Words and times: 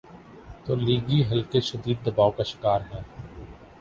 تولیگی 0.65 1.19
حلقے 1.29 1.59
شدید 1.69 1.97
دباؤ 2.05 2.31
کا 2.37 2.43
شکارہیں۔ 2.51 3.03